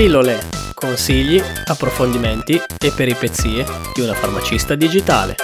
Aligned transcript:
Pillole, 0.00 0.38
consigli, 0.72 1.38
approfondimenti 1.66 2.54
e 2.54 2.90
peripezie 2.96 3.66
di 3.94 4.00
una 4.00 4.14
farmacista 4.14 4.74
digitale. 4.74 5.36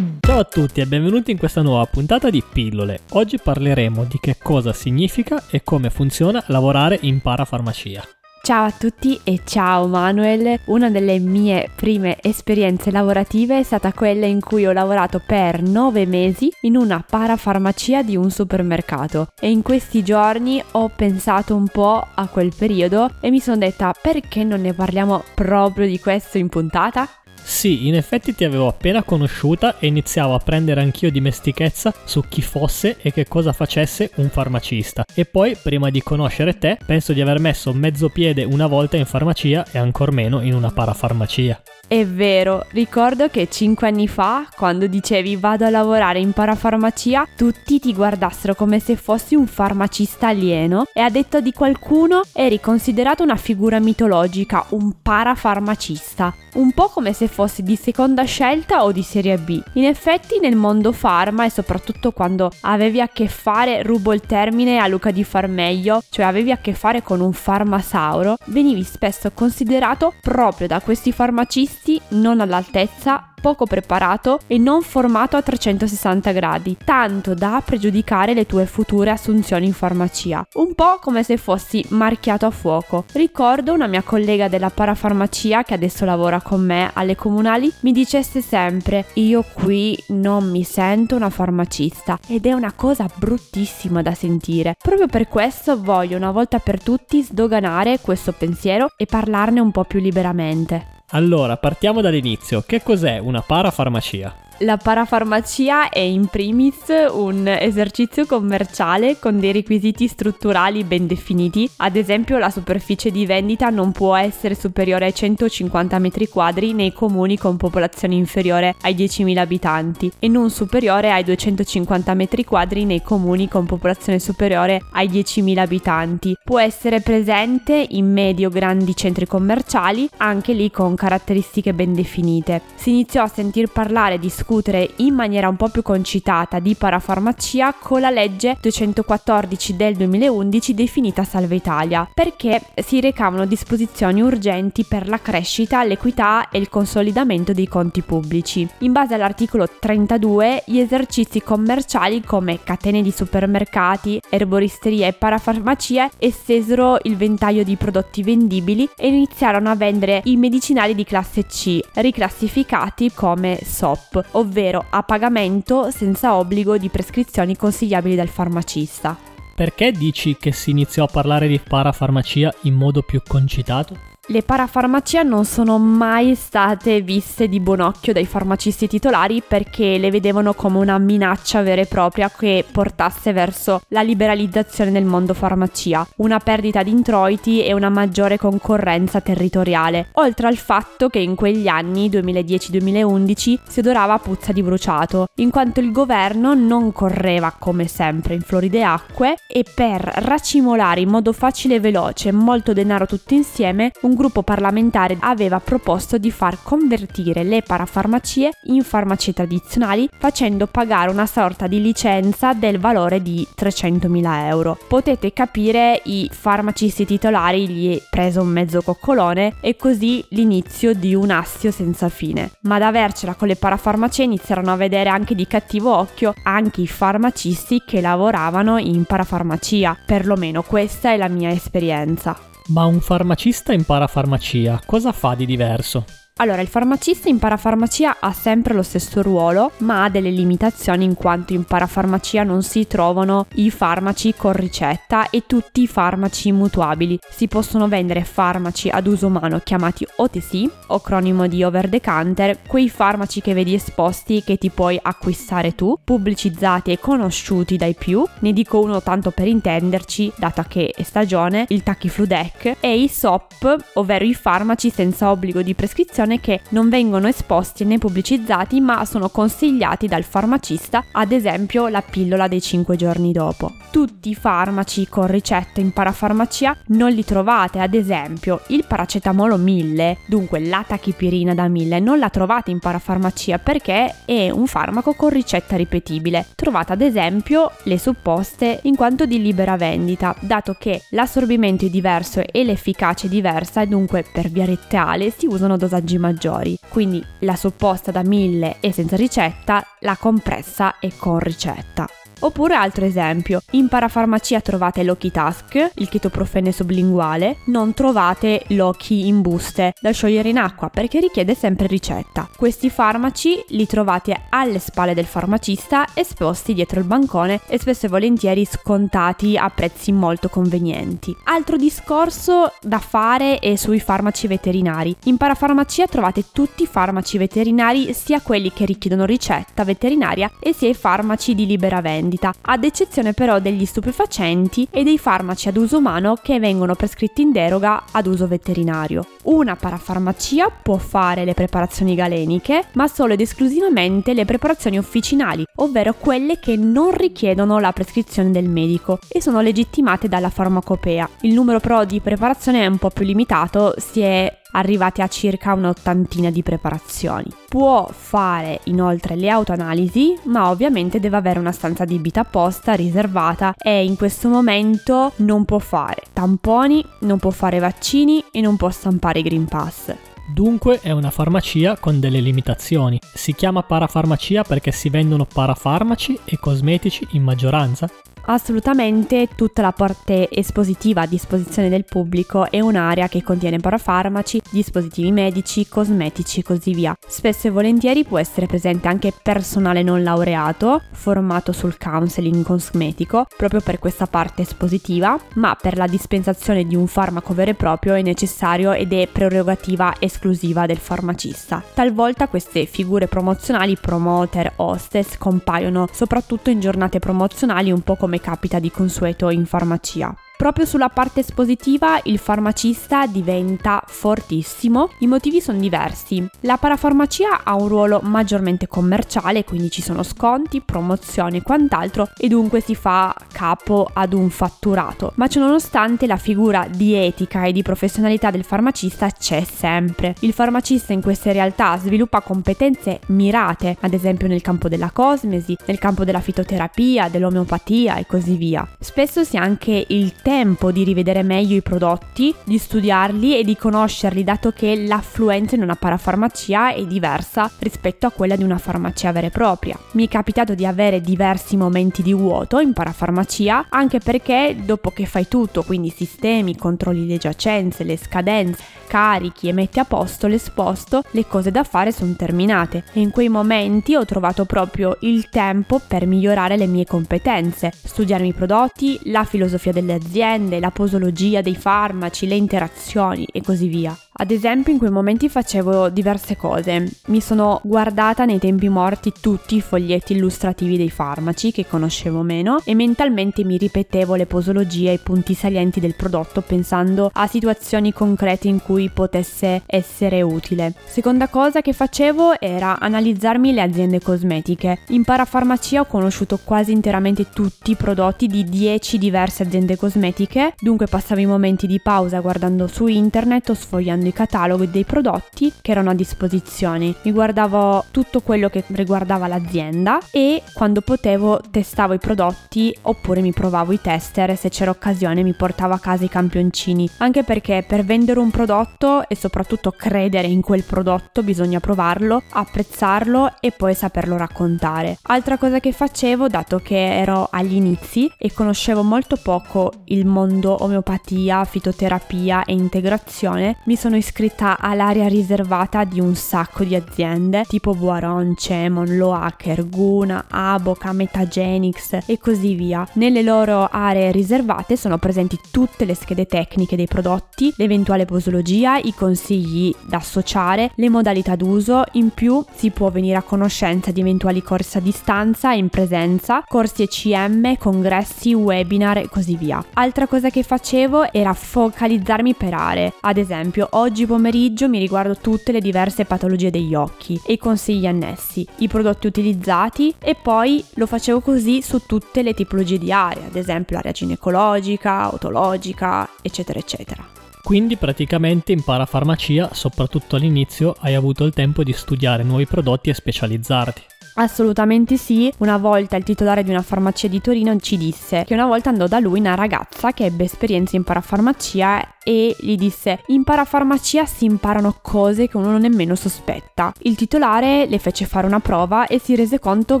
Ciao 0.20 0.38
a 0.38 0.44
tutti 0.44 0.80
e 0.80 0.86
benvenuti 0.86 1.30
in 1.30 1.36
questa 1.36 1.60
nuova 1.60 1.84
puntata 1.84 2.30
di 2.30 2.42
Pillole. 2.42 3.00
Oggi 3.10 3.36
parleremo 3.38 4.04
di 4.04 4.16
che 4.22 4.38
cosa 4.42 4.72
significa 4.72 5.42
e 5.50 5.62
come 5.62 5.90
funziona 5.90 6.42
lavorare 6.46 6.98
in 7.02 7.20
parafarmacia. 7.20 8.21
Ciao 8.44 8.64
a 8.64 8.72
tutti 8.72 9.20
e 9.22 9.42
ciao 9.44 9.86
Manuel. 9.86 10.58
Una 10.64 10.90
delle 10.90 11.20
mie 11.20 11.70
prime 11.76 12.18
esperienze 12.20 12.90
lavorative 12.90 13.60
è 13.60 13.62
stata 13.62 13.92
quella 13.92 14.26
in 14.26 14.40
cui 14.40 14.66
ho 14.66 14.72
lavorato 14.72 15.22
per 15.24 15.62
nove 15.62 16.06
mesi 16.06 16.50
in 16.62 16.74
una 16.74 17.04
parafarmacia 17.08 18.02
di 18.02 18.16
un 18.16 18.32
supermercato 18.32 19.28
e 19.40 19.48
in 19.48 19.62
questi 19.62 20.02
giorni 20.02 20.60
ho 20.72 20.88
pensato 20.88 21.54
un 21.54 21.68
po' 21.68 22.04
a 22.12 22.26
quel 22.26 22.52
periodo 22.52 23.12
e 23.20 23.30
mi 23.30 23.38
sono 23.38 23.58
detta 23.58 23.94
perché 24.02 24.42
non 24.42 24.62
ne 24.62 24.74
parliamo 24.74 25.22
proprio 25.36 25.86
di 25.86 26.00
questo 26.00 26.36
in 26.38 26.48
puntata? 26.48 27.08
Sì, 27.44 27.86
in 27.86 27.94
effetti 27.94 28.34
ti 28.34 28.44
avevo 28.44 28.68
appena 28.68 29.02
conosciuta 29.02 29.78
e 29.78 29.86
iniziavo 29.86 30.34
a 30.34 30.38
prendere 30.38 30.80
anch'io 30.80 31.10
dimestichezza 31.10 31.92
su 32.04 32.22
chi 32.28 32.40
fosse 32.40 32.96
e 33.00 33.12
che 33.12 33.26
cosa 33.26 33.52
facesse 33.52 34.10
un 34.16 34.30
farmacista. 34.30 35.04
E 35.14 35.24
poi, 35.24 35.56
prima 35.60 35.90
di 35.90 36.02
conoscere 36.02 36.58
te, 36.58 36.78
penso 36.84 37.12
di 37.12 37.20
aver 37.20 37.38
messo 37.38 37.72
mezzo 37.72 38.08
piede 38.08 38.44
una 38.44 38.66
volta 38.66 38.96
in 38.96 39.06
farmacia 39.06 39.66
e 39.70 39.78
ancor 39.78 40.12
meno 40.12 40.40
in 40.40 40.54
una 40.54 40.70
parafarmacia. 40.70 41.62
È 41.92 42.06
vero, 42.06 42.64
ricordo 42.70 43.28
che 43.28 43.50
cinque 43.50 43.86
anni 43.86 44.08
fa, 44.08 44.48
quando 44.56 44.86
dicevi 44.86 45.36
vado 45.36 45.66
a 45.66 45.68
lavorare 45.68 46.20
in 46.20 46.32
parafarmacia, 46.32 47.28
tutti 47.36 47.78
ti 47.80 47.92
guardassero 47.92 48.54
come 48.54 48.78
se 48.80 48.96
fossi 48.96 49.34
un 49.34 49.46
farmacista 49.46 50.28
alieno 50.28 50.86
e 50.94 51.02
a 51.02 51.10
detto 51.10 51.42
di 51.42 51.52
qualcuno 51.52 52.22
eri 52.32 52.60
considerato 52.60 53.22
una 53.22 53.36
figura 53.36 53.78
mitologica, 53.78 54.64
un 54.70 55.02
parafarmacista, 55.02 56.34
un 56.54 56.72
po' 56.72 56.88
come 56.88 57.12
se 57.12 57.28
fossi 57.28 57.62
di 57.62 57.76
seconda 57.76 58.24
scelta 58.24 58.84
o 58.84 58.90
di 58.90 59.02
serie 59.02 59.36
B. 59.36 59.62
In 59.74 59.84
effetti 59.84 60.38
nel 60.40 60.56
mondo 60.56 60.92
farma 60.92 61.44
e 61.44 61.50
soprattutto 61.50 62.12
quando 62.12 62.50
avevi 62.62 63.02
a 63.02 63.08
che 63.08 63.28
fare, 63.28 63.82
rubo 63.82 64.14
il 64.14 64.22
termine 64.22 64.78
a 64.78 64.86
Luca 64.86 65.10
di 65.10 65.24
Farmeglio, 65.24 66.02
cioè 66.08 66.24
avevi 66.24 66.52
a 66.52 66.56
che 66.56 66.72
fare 66.72 67.02
con 67.02 67.20
un 67.20 67.34
farmasauro, 67.34 68.38
venivi 68.46 68.82
spesso 68.82 69.30
considerato 69.34 70.14
proprio 70.22 70.66
da 70.66 70.80
questi 70.80 71.12
farmacisti 71.12 71.80
non 72.08 72.40
all'altezza 72.40 73.32
poco 73.42 73.66
preparato 73.66 74.38
e 74.46 74.56
non 74.56 74.80
formato 74.80 75.36
a 75.36 75.42
360 75.42 76.32
gradi, 76.32 76.76
tanto 76.82 77.34
da 77.34 77.60
pregiudicare 77.62 78.32
le 78.32 78.46
tue 78.46 78.64
future 78.64 79.10
assunzioni 79.10 79.66
in 79.66 79.72
farmacia. 79.74 80.46
Un 80.54 80.74
po' 80.74 80.98
come 81.00 81.22
se 81.24 81.36
fossi 81.36 81.84
marchiato 81.88 82.46
a 82.46 82.50
fuoco. 82.50 83.04
Ricordo 83.12 83.72
una 83.72 83.88
mia 83.88 84.02
collega 84.02 84.48
della 84.48 84.70
parafarmacia 84.70 85.64
che 85.64 85.74
adesso 85.74 86.04
lavora 86.04 86.40
con 86.40 86.64
me 86.64 86.90
alle 86.94 87.16
comunali 87.16 87.70
mi 87.80 87.92
dicesse 87.92 88.40
sempre 88.40 89.06
io 89.14 89.44
qui 89.52 90.00
non 90.08 90.48
mi 90.48 90.62
sento 90.62 91.16
una 91.16 91.30
farmacista 91.30 92.18
ed 92.28 92.46
è 92.46 92.52
una 92.52 92.72
cosa 92.72 93.10
bruttissima 93.12 94.02
da 94.02 94.14
sentire. 94.14 94.76
Proprio 94.80 95.08
per 95.08 95.26
questo 95.26 95.82
voglio 95.82 96.16
una 96.16 96.30
volta 96.30 96.60
per 96.60 96.80
tutti 96.80 97.20
sdoganare 97.22 97.98
questo 97.98 98.30
pensiero 98.30 98.92
e 98.96 99.06
parlarne 99.06 99.58
un 99.58 99.72
po' 99.72 99.82
più 99.82 99.98
liberamente. 99.98 101.01
Allora, 101.14 101.58
partiamo 101.58 102.00
dall'inizio. 102.00 102.62
Che 102.66 102.82
cos'è 102.82 103.18
una 103.18 103.42
parafarmacia? 103.42 104.34
La 104.62 104.76
parafarmacia 104.76 105.88
è 105.88 105.98
in 105.98 106.26
primis 106.26 106.84
un 107.10 107.48
esercizio 107.48 108.26
commerciale 108.26 109.18
con 109.18 109.40
dei 109.40 109.50
requisiti 109.50 110.06
strutturali 110.06 110.84
ben 110.84 111.08
definiti, 111.08 111.68
ad 111.78 111.96
esempio 111.96 112.38
la 112.38 112.48
superficie 112.48 113.10
di 113.10 113.26
vendita 113.26 113.70
non 113.70 113.90
può 113.90 114.14
essere 114.14 114.54
superiore 114.54 115.06
ai 115.06 115.14
150 115.14 115.98
m2 115.98 116.74
nei 116.76 116.92
comuni 116.92 117.36
con 117.36 117.56
popolazione 117.56 118.14
inferiore 118.14 118.76
ai 118.82 118.94
10.000 118.94 119.36
abitanti 119.38 120.12
e 120.20 120.28
non 120.28 120.48
superiore 120.48 121.10
ai 121.10 121.24
250 121.24 122.14
m2 122.14 122.86
nei 122.86 123.02
comuni 123.02 123.48
con 123.48 123.66
popolazione 123.66 124.20
superiore 124.20 124.84
ai 124.92 125.08
10.000 125.08 125.58
abitanti. 125.58 126.36
Può 126.44 126.60
essere 126.60 127.00
presente 127.00 127.84
in 127.90 128.12
medio-grandi 128.12 128.94
centri 128.94 129.26
commerciali, 129.26 130.08
anche 130.18 130.52
lì 130.52 130.70
con 130.70 130.94
caratteristiche 130.94 131.74
ben 131.74 131.94
definite. 131.94 132.62
Si 132.76 132.90
iniziò 132.90 133.24
a 133.24 133.28
sentir 133.28 133.72
parlare 133.72 134.20
di 134.20 134.30
discutere 134.52 134.90
in 134.96 135.14
maniera 135.14 135.48
un 135.48 135.56
po' 135.56 135.68
più 135.68 135.80
concitata 135.80 136.58
di 136.58 136.74
parafarmacia 136.74 137.74
con 137.80 138.00
la 138.00 138.10
legge 138.10 138.58
214 138.60 139.76
del 139.76 139.94
2011 139.96 140.74
definita 140.74 141.24
Salve 141.24 141.54
Italia, 141.54 142.06
perché 142.12 142.60
si 142.84 143.00
recavano 143.00 143.46
disposizioni 143.46 144.20
urgenti 144.20 144.84
per 144.84 145.08
la 145.08 145.18
crescita, 145.18 145.84
l'equità 145.84 146.50
e 146.50 146.58
il 146.58 146.68
consolidamento 146.68 147.52
dei 147.52 147.66
conti 147.66 148.02
pubblici. 148.02 148.68
In 148.78 148.92
base 148.92 149.14
all'articolo 149.14 149.66
32, 149.66 150.64
gli 150.66 150.78
esercizi 150.78 151.40
commerciali 151.40 152.22
come 152.22 152.60
catene 152.62 153.00
di 153.00 153.10
supermercati, 153.10 154.20
erboristerie 154.28 155.06
e 155.06 155.12
parafarmacie 155.14 156.10
estesero 156.18 156.98
il 157.04 157.16
ventaglio 157.16 157.62
di 157.62 157.76
prodotti 157.76 158.22
vendibili 158.22 158.86
e 158.96 159.08
iniziarono 159.08 159.70
a 159.70 159.76
vendere 159.76 160.20
i 160.24 160.36
medicinali 160.36 160.94
di 160.94 161.04
classe 161.04 161.46
C, 161.46 161.80
riclassificati 161.94 163.12
come 163.14 163.58
SOP, 163.64 164.22
ovvero 164.32 164.84
a 164.90 165.02
pagamento 165.02 165.90
senza 165.90 166.36
obbligo 166.36 166.78
di 166.78 166.88
prescrizioni 166.88 167.56
consigliabili 167.56 168.14
dal 168.14 168.28
farmacista. 168.28 169.16
Perché 169.54 169.92
dici 169.92 170.36
che 170.36 170.52
si 170.52 170.70
iniziò 170.70 171.04
a 171.04 171.08
parlare 171.08 171.46
di 171.48 171.60
parafarmacia 171.60 172.52
in 172.62 172.74
modo 172.74 173.02
più 173.02 173.20
concitato? 173.26 174.11
Le 174.32 174.42
parafarmacie 174.42 175.24
non 175.24 175.44
sono 175.44 175.76
mai 175.76 176.34
state 176.34 177.02
viste 177.02 177.48
di 177.48 177.60
buon 177.60 177.80
occhio 177.80 178.14
dai 178.14 178.24
farmacisti 178.24 178.88
titolari 178.88 179.42
perché 179.46 179.98
le 179.98 180.10
vedevano 180.10 180.54
come 180.54 180.78
una 180.78 180.96
minaccia 180.96 181.60
vera 181.60 181.82
e 181.82 181.86
propria 181.86 182.30
che 182.34 182.64
portasse 182.72 183.34
verso 183.34 183.82
la 183.88 184.00
liberalizzazione 184.00 184.90
del 184.90 185.04
mondo 185.04 185.34
farmacia, 185.34 186.06
una 186.16 186.38
perdita 186.38 186.82
di 186.82 186.92
introiti 186.92 187.62
e 187.62 187.74
una 187.74 187.90
maggiore 187.90 188.38
concorrenza 188.38 189.20
territoriale, 189.20 190.08
oltre 190.12 190.46
al 190.46 190.56
fatto 190.56 191.10
che 191.10 191.18
in 191.18 191.34
quegli 191.34 191.68
anni 191.68 192.08
2010-2011 192.08 193.58
si 193.68 193.78
odorava 193.80 194.18
puzza 194.18 194.50
di 194.52 194.62
bruciato, 194.62 195.26
in 195.40 195.50
quanto 195.50 195.80
il 195.80 195.92
governo 195.92 196.54
non 196.54 196.90
correva 196.92 197.54
come 197.58 197.86
sempre 197.86 198.32
in 198.32 198.40
floride 198.40 198.82
acque 198.82 199.36
e 199.46 199.62
per 199.62 200.00
racimolare 200.00 201.00
in 201.02 201.10
modo 201.10 201.34
facile 201.34 201.74
e 201.74 201.80
veloce 201.80 202.32
molto 202.32 202.72
denaro 202.72 203.04
tutto 203.04 203.34
insieme 203.34 203.90
un 204.00 204.20
gruppo 204.22 204.44
parlamentare 204.44 205.16
aveva 205.18 205.58
proposto 205.58 206.16
di 206.16 206.30
far 206.30 206.58
convertire 206.62 207.42
le 207.42 207.60
parafarmacie 207.60 208.50
in 208.66 208.84
farmacie 208.84 209.32
tradizionali 209.32 210.08
facendo 210.16 210.68
pagare 210.68 211.10
una 211.10 211.26
sorta 211.26 211.66
di 211.66 211.82
licenza 211.82 212.52
del 212.52 212.78
valore 212.78 213.20
di 213.20 213.44
300.000 213.60 214.46
euro. 214.46 214.78
Potete 214.86 215.32
capire 215.32 216.00
i 216.04 216.30
farmacisti 216.32 217.04
titolari 217.04 217.68
gli 217.68 217.96
è 217.96 218.02
preso 218.08 218.42
un 218.42 218.48
mezzo 218.48 218.80
coccolone 218.80 219.54
e 219.60 219.74
così 219.74 220.24
l'inizio 220.28 220.94
di 220.94 221.16
un 221.16 221.32
astio 221.32 221.72
senza 221.72 222.08
fine. 222.08 222.52
Ma 222.60 222.76
ad 222.76 222.82
avercela 222.82 223.34
con 223.34 223.48
le 223.48 223.56
parafarmacie 223.56 224.22
iniziarono 224.22 224.70
a 224.70 224.76
vedere 224.76 225.08
anche 225.10 225.34
di 225.34 225.48
cattivo 225.48 225.96
occhio 225.96 226.32
anche 226.44 226.82
i 226.82 226.86
farmacisti 226.86 227.82
che 227.84 228.00
lavoravano 228.00 228.78
in 228.78 229.02
parafarmacia, 229.02 229.98
perlomeno 230.06 230.62
questa 230.62 231.10
è 231.10 231.16
la 231.16 231.28
mia 231.28 231.50
esperienza. 231.50 232.50
Ma 232.72 232.86
un 232.86 233.00
farmacista 233.00 233.74
in 233.74 233.84
parafarmacia 233.84 234.80
cosa 234.86 235.12
fa 235.12 235.34
di 235.34 235.44
diverso? 235.44 236.21
Allora, 236.36 236.62
il 236.62 236.66
farmacista 236.66 237.28
in 237.28 237.38
parafarmacia 237.38 238.16
ha 238.18 238.32
sempre 238.32 238.72
lo 238.72 238.82
stesso 238.82 239.20
ruolo, 239.20 239.72
ma 239.78 240.04
ha 240.04 240.08
delle 240.08 240.30
limitazioni 240.30 241.04
in 241.04 241.14
quanto 241.14 241.52
in 241.52 241.64
parafarmacia 241.64 242.42
non 242.42 242.62
si 242.62 242.86
trovano 242.86 243.46
i 243.56 243.70
farmaci 243.70 244.32
con 244.34 244.54
ricetta 244.54 245.28
e 245.28 245.44
tutti 245.46 245.82
i 245.82 245.86
farmaci 245.86 246.50
mutuabili. 246.50 247.18
Si 247.28 247.48
possono 247.48 247.86
vendere 247.86 248.24
farmaci 248.24 248.88
ad 248.88 249.06
uso 249.06 249.26
umano 249.26 249.60
chiamati 249.62 250.06
OTC, 250.16 250.70
acronimo 250.88 251.46
di 251.48 251.62
over 251.62 251.90
the 251.90 252.00
counter, 252.00 252.58
quei 252.66 252.88
farmaci 252.88 253.42
che 253.42 253.52
vedi 253.52 253.74
esposti 253.74 254.42
che 254.42 254.56
ti 254.56 254.70
puoi 254.70 254.98
acquistare 255.00 255.74
tu, 255.74 255.98
pubblicizzati 256.02 256.92
e 256.92 256.98
conosciuti 256.98 257.76
dai 257.76 257.94
più. 257.94 258.24
Ne 258.38 258.54
dico 258.54 258.80
uno 258.80 259.02
tanto 259.02 259.32
per 259.32 259.48
intenderci, 259.48 260.32
data 260.36 260.64
che 260.64 260.94
è 260.96 261.02
stagione, 261.02 261.66
il 261.68 261.82
Tachiflu 261.82 262.24
Deck 262.24 262.76
e 262.80 262.98
i 262.98 263.08
SOP, 263.08 263.90
ovvero 263.94 264.24
i 264.24 264.34
farmaci 264.34 264.88
senza 264.88 265.30
obbligo 265.30 265.60
di 265.60 265.74
prescrizione 265.74 266.20
preparazione 266.22 266.40
che 266.40 266.60
non 266.70 266.88
vengono 266.88 267.28
esposti 267.28 267.84
né 267.84 267.98
pubblicizzati 267.98 268.80
ma 268.80 269.04
sono 269.04 269.28
consigliati 269.28 270.06
dal 270.06 270.24
farmacista, 270.24 271.04
ad 271.12 271.32
esempio 271.32 271.88
la 271.88 272.02
pillola 272.02 272.48
dei 272.48 272.60
5 272.60 272.96
giorni 272.96 273.32
dopo. 273.32 273.72
Tutti 273.90 274.30
i 274.30 274.34
farmaci 274.34 275.08
con 275.08 275.26
ricetta 275.26 275.80
in 275.80 275.92
parafarmacia 275.92 276.76
non 276.88 277.10
li 277.10 277.24
trovate, 277.24 277.78
ad 277.78 277.94
esempio 277.94 278.62
il 278.68 278.84
paracetamolo 278.86 279.56
1000, 279.56 280.18
dunque 280.26 280.60
la 280.60 280.84
tachipirina 280.86 281.54
da 281.54 281.68
1000, 281.68 281.98
non 282.00 282.18
la 282.18 282.30
trovate 282.30 282.70
in 282.70 282.78
parafarmacia 282.78 283.58
perché 283.58 284.14
è 284.24 284.50
un 284.50 284.66
farmaco 284.66 285.14
con 285.14 285.30
ricetta 285.30 285.76
ripetibile. 285.76 286.46
Trovate 286.54 286.92
ad 286.92 287.00
esempio 287.00 287.70
le 287.84 287.98
supposte 287.98 288.80
in 288.84 288.96
quanto 288.96 289.26
di 289.26 289.40
libera 289.40 289.76
vendita, 289.76 290.34
dato 290.40 290.76
che 290.78 291.02
l'assorbimento 291.10 291.84
è 291.84 291.90
diverso 291.90 292.42
e 292.50 292.64
l'efficacia 292.64 293.26
è 293.26 293.30
diversa 293.30 293.82
e 293.82 293.86
dunque 293.86 294.24
per 294.30 294.48
via 294.48 294.64
rettale 294.64 295.30
si 295.30 295.46
usano 295.46 295.76
dosaggi 295.76 296.11
maggiori. 296.18 296.78
Quindi 296.88 297.24
la 297.40 297.56
supposta 297.56 298.10
da 298.10 298.22
1000 298.22 298.76
è 298.80 298.90
senza 298.90 299.16
ricetta, 299.16 299.84
la 300.00 300.16
compressa 300.16 300.98
è 300.98 301.10
con 301.16 301.38
ricetta. 301.38 302.06
Oppure 302.44 302.74
altro 302.74 303.04
esempio, 303.04 303.62
in 303.70 303.86
parafarmacia 303.86 304.60
trovate 304.60 305.04
l'Oki 305.04 305.30
Task, 305.30 305.92
il 305.94 306.08
chetoprofene 306.08 306.72
sublinguale, 306.72 307.58
non 307.66 307.94
trovate 307.94 308.64
l'Oki 308.68 309.28
in 309.28 309.42
buste 309.42 309.92
da 310.00 310.10
sciogliere 310.10 310.48
in 310.48 310.58
acqua 310.58 310.88
perché 310.88 311.20
richiede 311.20 311.54
sempre 311.54 311.86
ricetta. 311.86 312.48
Questi 312.56 312.90
farmaci 312.90 313.62
li 313.68 313.86
trovate 313.86 314.46
alle 314.48 314.80
spalle 314.80 315.14
del 315.14 315.26
farmacista 315.26 316.04
esposti 316.14 316.74
dietro 316.74 316.98
il 316.98 317.06
bancone 317.06 317.60
e 317.68 317.78
spesso 317.78 318.06
e 318.06 318.08
volentieri 318.08 318.64
scontati 318.64 319.56
a 319.56 319.70
prezzi 319.70 320.10
molto 320.10 320.48
convenienti. 320.48 321.36
Altro 321.44 321.76
discorso 321.76 322.72
da 322.82 322.98
fare 322.98 323.60
è 323.60 323.76
sui 323.76 324.00
farmaci 324.00 324.48
veterinari. 324.48 325.14
In 325.24 325.36
parafarmacia 325.36 326.08
trovate 326.08 326.46
tutti 326.50 326.82
i 326.82 326.88
farmaci 326.88 327.38
veterinari, 327.38 328.12
sia 328.14 328.40
quelli 328.40 328.72
che 328.72 328.84
richiedono 328.84 329.26
ricetta 329.26 329.84
veterinaria 329.84 330.50
e 330.58 330.72
sia 330.72 330.88
i 330.88 330.94
farmaci 330.94 331.54
di 331.54 331.66
libera 331.66 332.00
vendita 332.00 332.30
vendita, 332.32 332.52
ad 332.62 332.84
eccezione 332.84 333.34
però 333.34 333.60
degli 333.60 333.84
stupefacenti 333.84 334.88
e 334.90 335.04
dei 335.04 335.18
farmaci 335.18 335.68
ad 335.68 335.76
uso 335.76 335.98
umano 335.98 336.36
che 336.40 336.58
vengono 336.58 336.94
prescritti 336.94 337.42
in 337.42 337.52
deroga 337.52 338.04
ad 338.10 338.26
uso 338.26 338.46
veterinario. 338.46 339.26
Una 339.44 339.76
parafarmacia 339.76 340.70
può 340.70 340.96
fare 340.96 341.44
le 341.44 341.54
preparazioni 341.54 342.14
galeniche, 342.14 342.86
ma 342.92 343.06
solo 343.08 343.34
ed 343.34 343.40
esclusivamente 343.40 344.32
le 344.32 344.44
preparazioni 344.44 344.98
officinali, 344.98 345.64
ovvero 345.76 346.14
quelle 346.14 346.58
che 346.58 346.76
non 346.76 347.12
richiedono 347.12 347.78
la 347.78 347.92
prescrizione 347.92 348.50
del 348.50 348.68
medico 348.68 349.18
e 349.28 349.42
sono 349.42 349.60
legittimate 349.60 350.28
dalla 350.28 350.50
farmacopea. 350.50 351.28
Il 351.42 351.54
numero 351.54 351.80
però 351.80 352.04
di 352.04 352.20
preparazioni 352.20 352.78
è 352.78 352.86
un 352.86 352.98
po' 352.98 353.10
più 353.10 353.24
limitato, 353.24 353.94
si 353.98 354.20
è 354.20 354.60
arrivati 354.72 355.22
a 355.22 355.28
circa 355.28 355.72
un'ottantina 355.72 356.50
di 356.50 356.62
preparazioni. 356.62 357.46
Può 357.68 358.08
fare 358.12 358.80
inoltre 358.84 359.36
le 359.36 359.48
autoanalisi, 359.48 360.36
ma 360.44 360.70
ovviamente 360.70 361.20
deve 361.20 361.36
avere 361.36 361.58
una 361.58 361.72
stanza 361.72 362.04
di 362.04 362.18
bita 362.18 362.40
apposta 362.40 362.94
riservata 362.94 363.74
e 363.78 364.04
in 364.04 364.16
questo 364.16 364.48
momento 364.48 365.32
non 365.36 365.64
può 365.64 365.78
fare 365.78 366.22
tamponi, 366.32 367.04
non 367.20 367.38
può 367.38 367.50
fare 367.50 367.78
vaccini 367.78 368.44
e 368.50 368.60
non 368.60 368.76
può 368.76 368.90
stampare 368.90 369.38
i 369.38 369.42
Green 369.42 369.64
Pass. 369.64 370.14
Dunque 370.52 371.00
è 371.00 371.12
una 371.12 371.30
farmacia 371.30 371.96
con 371.96 372.20
delle 372.20 372.40
limitazioni. 372.40 373.18
Si 373.32 373.54
chiama 373.54 373.82
parafarmacia 373.82 374.64
perché 374.64 374.90
si 374.90 375.08
vendono 375.08 375.46
parafarmaci 375.46 376.40
e 376.44 376.58
cosmetici 376.58 377.26
in 377.32 377.42
maggioranza? 377.42 378.10
Assolutamente 378.44 379.48
tutta 379.54 379.82
la 379.82 379.92
parte 379.92 380.50
espositiva 380.50 381.22
a 381.22 381.26
disposizione 381.26 381.88
del 381.88 382.04
pubblico 382.04 382.68
è 382.70 382.80
un'area 382.80 383.28
che 383.28 383.42
contiene 383.42 383.78
parafarmaci, 383.78 384.62
dispositivi 384.70 385.30
medici, 385.30 385.86
cosmetici 385.88 386.60
e 386.60 386.62
così 386.62 386.92
via. 386.92 387.16
Spesso 387.26 387.68
e 387.68 387.70
volentieri 387.70 388.24
può 388.24 388.38
essere 388.38 388.66
presente 388.66 389.08
anche 389.08 389.32
personale 389.42 390.02
non 390.02 390.22
laureato, 390.22 391.02
formato 391.12 391.72
sul 391.72 391.96
counseling 391.96 392.64
cosmetico, 392.64 393.46
proprio 393.56 393.80
per 393.80 393.98
questa 393.98 394.26
parte 394.26 394.62
espositiva, 394.62 395.38
ma 395.54 395.76
per 395.80 395.96
la 395.96 396.06
dispensazione 396.06 396.84
di 396.84 396.96
un 396.96 397.06
farmaco 397.06 397.54
vero 397.54 397.70
e 397.70 397.74
proprio 397.74 398.14
è 398.14 398.22
necessario 398.22 398.92
ed 398.92 399.12
è 399.12 399.28
prerogativa 399.28 400.14
esclusiva 400.18 400.86
del 400.86 400.98
farmacista. 400.98 401.82
Talvolta 401.94 402.48
queste 402.48 402.86
figure 402.86 403.28
promozionali, 403.28 403.96
promoter, 403.96 404.72
hostess, 404.76 405.38
compaiono 405.38 406.08
soprattutto 406.12 406.70
in 406.70 406.80
giornate 406.80 407.18
promozionali 407.18 407.92
un 407.92 408.00
po' 408.00 408.16
come 408.16 408.31
come 408.32 408.40
capita 408.40 408.78
di 408.78 408.90
consueto 408.90 409.50
in 409.50 409.66
farmacia. 409.66 410.34
Proprio 410.62 410.86
sulla 410.86 411.08
parte 411.08 411.40
espositiva 411.40 412.20
il 412.22 412.38
farmacista 412.38 413.26
diventa 413.26 414.00
fortissimo, 414.06 415.10
i 415.18 415.26
motivi 415.26 415.60
sono 415.60 415.80
diversi. 415.80 416.48
La 416.60 416.76
parafarmacia 416.76 417.64
ha 417.64 417.74
un 417.74 417.88
ruolo 417.88 418.20
maggiormente 418.22 418.86
commerciale, 418.86 419.64
quindi 419.64 419.90
ci 419.90 420.02
sono 420.02 420.22
sconti, 420.22 420.80
promozioni 420.80 421.56
e 421.56 421.62
quant'altro 421.62 422.28
e 422.36 422.46
dunque 422.46 422.80
si 422.80 422.94
fa 422.94 423.34
capo 423.52 424.08
ad 424.12 424.34
un 424.34 424.50
fatturato. 424.50 425.32
Ma 425.34 425.48
ciononostante 425.48 426.28
la 426.28 426.36
figura 426.36 426.86
di 426.88 427.12
etica 427.12 427.64
e 427.64 427.72
di 427.72 427.82
professionalità 427.82 428.52
del 428.52 428.62
farmacista 428.62 429.32
c'è 429.32 429.64
sempre. 429.64 430.36
Il 430.42 430.52
farmacista 430.52 431.12
in 431.12 431.22
queste 431.22 431.50
realtà 431.50 431.98
sviluppa 431.98 432.40
competenze 432.40 433.18
mirate, 433.26 433.96
ad 433.98 434.12
esempio 434.12 434.46
nel 434.46 434.62
campo 434.62 434.88
della 434.88 435.10
cosmesi, 435.10 435.76
nel 435.86 435.98
campo 435.98 436.22
della 436.22 436.38
fitoterapia, 436.38 437.28
dell'omeopatia 437.28 438.14
e 438.14 438.26
così 438.26 438.54
via. 438.54 438.86
Spesso 439.00 439.42
si 439.42 439.56
ha 439.56 439.62
anche 439.62 440.04
il 440.06 440.30
tempo 440.34 440.50
tempo 440.52 440.92
di 440.92 441.02
rivedere 441.02 441.42
meglio 441.42 441.76
i 441.76 441.80
prodotti, 441.80 442.54
di 442.62 442.76
studiarli 442.76 443.58
e 443.58 443.64
di 443.64 443.74
conoscerli, 443.74 444.44
dato 444.44 444.70
che 444.70 445.06
l'affluenza 445.06 445.76
in 445.76 445.82
una 445.82 445.96
parafarmacia 445.96 446.92
è 446.92 447.06
diversa 447.06 447.70
rispetto 447.78 448.26
a 448.26 448.30
quella 448.30 448.54
di 448.54 448.62
una 448.62 448.76
farmacia 448.76 449.32
vera 449.32 449.46
e 449.46 449.50
propria. 449.50 449.98
Mi 450.12 450.26
è 450.26 450.28
capitato 450.28 450.74
di 450.74 450.84
avere 450.84 451.22
diversi 451.22 451.78
momenti 451.78 452.20
di 452.20 452.34
vuoto 452.34 452.80
in 452.80 452.92
parafarmacia, 452.92 453.86
anche 453.88 454.18
perché 454.18 454.76
dopo 454.84 455.10
che 455.10 455.24
fai 455.24 455.48
tutto, 455.48 455.84
quindi 455.84 456.10
sistemi, 456.10 456.76
controlli 456.76 457.26
le 457.26 457.38
giacenze, 457.38 458.04
le 458.04 458.18
scadenze, 458.18 458.82
carichi 459.08 459.68
e 459.68 459.72
metti 459.72 460.00
a 460.00 460.04
posto 460.04 460.48
l'esposto, 460.48 461.22
le 461.30 461.46
cose 461.46 461.70
da 461.70 461.82
fare 461.82 462.12
sono 462.12 462.34
terminate 462.36 463.04
e 463.14 463.20
in 463.20 463.30
quei 463.30 463.48
momenti 463.48 464.14
ho 464.14 464.26
trovato 464.26 464.66
proprio 464.66 465.16
il 465.20 465.48
tempo 465.48 465.98
per 466.06 466.26
migliorare 466.26 466.76
le 466.76 466.86
mie 466.86 467.06
competenze, 467.06 467.90
studiarmi 468.02 468.48
i 468.48 468.52
prodotti, 468.54 469.18
la 469.24 469.44
filosofia 469.44 469.92
delle 469.92 470.12
aziende, 470.12 470.40
aziende, 470.42 470.80
la 470.80 470.90
posologia 470.90 471.60
dei 471.60 471.76
farmaci, 471.76 472.46
le 472.46 472.56
interazioni 472.56 473.46
e 473.52 473.62
così 473.62 473.86
via. 473.86 474.16
Ad 474.34 474.50
esempio 474.50 474.94
in 474.94 474.98
quei 474.98 475.10
momenti 475.10 475.50
facevo 475.50 476.08
diverse 476.08 476.56
cose. 476.56 477.06
Mi 477.26 477.42
sono 477.42 477.80
guardata 477.84 478.46
nei 478.46 478.58
tempi 478.58 478.88
morti 478.88 479.30
tutti 479.38 479.76
i 479.76 479.82
foglietti 479.82 480.32
illustrativi 480.32 480.96
dei 480.96 481.10
farmaci 481.10 481.70
che 481.70 481.86
conoscevo 481.86 482.40
meno 482.40 482.80
e 482.82 482.94
mentalmente 482.94 483.62
mi 483.62 483.76
ripetevo 483.76 484.34
le 484.34 484.46
posologie 484.46 485.10
e 485.10 485.14
i 485.14 485.18
punti 485.18 485.52
salienti 485.52 486.00
del 486.00 486.14
prodotto 486.14 486.62
pensando 486.62 487.30
a 487.30 487.46
situazioni 487.46 488.14
concrete 488.14 488.68
in 488.68 488.80
cui 488.80 489.10
potesse 489.10 489.82
essere 489.84 490.40
utile. 490.40 490.94
Seconda 491.04 491.48
cosa 491.48 491.82
che 491.82 491.92
facevo 491.92 492.58
era 492.58 492.98
analizzarmi 492.98 493.74
le 493.74 493.82
aziende 493.82 494.18
cosmetiche. 494.18 495.00
In 495.08 495.24
parafarmacia 495.24 496.00
ho 496.00 496.06
conosciuto 496.06 496.58
quasi 496.64 496.92
interamente 496.92 497.50
tutti 497.50 497.90
i 497.90 497.96
prodotti 497.96 498.46
di 498.46 498.64
10 498.64 499.18
diverse 499.18 499.64
aziende 499.64 499.96
cosmetiche, 499.96 500.74
dunque 500.80 501.06
passavo 501.06 501.42
i 501.42 501.46
momenti 501.46 501.86
di 501.86 502.00
pausa 502.00 502.40
guardando 502.40 502.86
su 502.86 503.06
internet 503.08 503.68
o 503.68 503.74
sfogliando 503.74 504.20
guardando 504.22 504.31
i 504.32 504.34
cataloghi 504.34 504.90
dei 504.90 505.04
prodotti 505.04 505.72
che 505.80 505.90
erano 505.90 506.10
a 506.10 506.14
disposizione. 506.14 507.14
Mi 507.22 507.32
guardavo 507.32 508.06
tutto 508.10 508.40
quello 508.40 508.68
che 508.68 508.82
riguardava 508.88 509.46
l'azienda 509.46 510.18
e 510.30 510.62
quando 510.72 511.02
potevo 511.02 511.60
testavo 511.70 512.14
i 512.14 512.18
prodotti 512.18 512.96
oppure 513.02 513.42
mi 513.42 513.52
provavo 513.52 513.92
i 513.92 514.00
tester 514.00 514.56
se 514.56 514.70
c'era 514.70 514.90
occasione 514.90 515.42
mi 515.42 515.52
portavo 515.52 515.94
a 515.94 515.98
casa 515.98 516.24
i 516.24 516.28
campioncini. 516.28 517.08
Anche 517.18 517.44
perché 517.44 517.84
per 517.86 518.04
vendere 518.04 518.40
un 518.40 518.50
prodotto 518.50 519.28
e 519.28 519.36
soprattutto 519.36 519.90
credere 519.90 520.46
in 520.46 520.62
quel 520.62 520.82
prodotto 520.82 521.42
bisogna 521.42 521.78
provarlo, 521.78 522.42
apprezzarlo 522.50 523.54
e 523.60 523.70
poi 523.72 523.94
saperlo 523.94 524.36
raccontare. 524.36 525.18
Altra 525.22 525.58
cosa 525.58 525.78
che 525.78 525.92
facevo, 525.92 526.48
dato 526.48 526.78
che 526.78 527.18
ero 527.18 527.48
agli 527.50 527.74
inizi 527.74 528.32
e 528.38 528.52
conoscevo 528.52 529.02
molto 529.02 529.36
poco 529.42 529.92
il 530.06 530.24
mondo 530.24 530.82
omeopatia, 530.82 531.64
fitoterapia 531.64 532.64
e 532.64 532.72
integrazione, 532.72 533.76
mi 533.84 533.96
sono 533.96 534.11
sono 534.12 534.24
iscritta 534.24 534.78
all'area 534.78 535.26
riservata 535.26 536.04
di 536.04 536.20
un 536.20 536.34
sacco 536.34 536.84
di 536.84 536.94
aziende 536.94 537.64
tipo 537.66 537.94
Boaron, 537.94 538.54
Cemon, 538.54 539.16
Loacker, 539.16 539.88
Guna, 539.88 540.44
Aboca, 540.50 541.12
Metagenix 541.12 542.18
e 542.26 542.38
così 542.38 542.74
via. 542.74 543.08
Nelle 543.14 543.40
loro 543.40 543.88
aree 543.90 544.30
riservate 544.30 544.98
sono 544.98 545.16
presenti 545.16 545.58
tutte 545.70 546.04
le 546.04 546.14
schede 546.14 546.44
tecniche 546.44 546.94
dei 546.94 547.06
prodotti, 547.06 547.72
l'eventuale 547.76 548.26
posologia, 548.26 548.98
i 548.98 549.14
consigli 549.14 549.94
da 550.06 550.18
associare, 550.18 550.90
le 550.96 551.08
modalità 551.08 551.56
d'uso, 551.56 552.04
in 552.12 552.32
più 552.34 552.62
si 552.74 552.90
può 552.90 553.10
venire 553.10 553.38
a 553.38 553.42
conoscenza 553.42 554.10
di 554.10 554.20
eventuali 554.20 554.62
corsi 554.62 554.98
a 554.98 555.00
distanza 555.00 555.72
e 555.72 555.78
in 555.78 555.88
presenza, 555.88 556.62
corsi 556.68 557.04
ECM, 557.04 557.78
congressi, 557.78 558.52
webinar 558.52 559.16
e 559.16 559.30
così 559.30 559.56
via. 559.56 559.82
Altra 559.94 560.26
cosa 560.26 560.50
che 560.50 560.62
facevo 560.62 561.32
era 561.32 561.54
focalizzarmi 561.54 562.52
per 562.54 562.74
aree, 562.74 563.14
ad 563.20 563.38
esempio 563.38 563.88
ho 563.90 564.00
oggi 564.02 564.26
pomeriggio 564.26 564.88
mi 564.88 564.98
riguardo 564.98 565.36
tutte 565.36 565.70
le 565.70 565.80
diverse 565.80 566.24
patologie 566.24 566.70
degli 566.70 566.92
occhi 566.92 567.40
e 567.46 567.52
i 567.52 567.58
consigli 567.58 568.06
annessi, 568.06 568.66
i 568.78 568.88
prodotti 568.88 569.28
utilizzati 569.28 570.12
e 570.18 570.34
poi 570.34 570.84
lo 570.94 571.06
facevo 571.06 571.40
così 571.40 571.82
su 571.82 572.02
tutte 572.04 572.42
le 572.42 572.52
tipologie 572.52 572.98
di 572.98 573.12
area, 573.12 573.46
ad 573.46 573.54
esempio 573.54 573.94
l'area 573.96 574.10
ginecologica, 574.10 575.32
otologica, 575.32 576.28
eccetera, 576.42 576.80
eccetera. 576.80 577.24
Quindi 577.62 577.96
praticamente 577.96 578.72
in 578.72 578.82
parafarmacia, 578.82 579.70
soprattutto 579.72 580.34
all'inizio, 580.34 580.96
hai 580.98 581.14
avuto 581.14 581.44
il 581.44 581.52
tempo 581.52 581.84
di 581.84 581.92
studiare 581.92 582.42
nuovi 582.42 582.66
prodotti 582.66 583.08
e 583.08 583.14
specializzarti. 583.14 584.11
Assolutamente 584.34 585.16
sì, 585.16 585.52
una 585.58 585.76
volta 585.76 586.16
il 586.16 586.24
titolare 586.24 586.62
di 586.62 586.70
una 586.70 586.82
farmacia 586.82 587.28
di 587.28 587.40
Torino 587.40 587.76
ci 587.78 587.98
disse 587.98 588.44
che 588.46 588.54
una 588.54 588.66
volta 588.66 588.88
andò 588.88 589.06
da 589.06 589.18
lui 589.18 589.40
una 589.40 589.54
ragazza 589.54 590.12
che 590.12 590.24
ebbe 590.24 590.44
esperienza 590.44 590.96
in 590.96 591.04
parafarmacia 591.04 592.16
e 592.24 592.54
gli 592.58 592.76
disse 592.76 593.20
in 593.26 593.42
parafarmacia 593.44 594.24
si 594.26 594.44
imparano 594.44 594.98
cose 595.02 595.48
che 595.48 595.56
uno 595.56 595.76
nemmeno 595.78 596.14
sospetta. 596.14 596.92
Il 597.00 597.16
titolare 597.16 597.86
le 597.86 597.98
fece 597.98 598.24
fare 598.24 598.46
una 598.46 598.60
prova 598.60 599.06
e 599.06 599.18
si 599.18 599.34
rese 599.34 599.58
conto 599.58 600.00